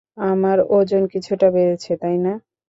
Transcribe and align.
আমার 0.27 0.57
ওজন 0.69 1.03
কিছুটা 1.13 1.47
বেড়েছে, 1.55 1.91
তাই 2.01 2.17
না? 2.25 2.33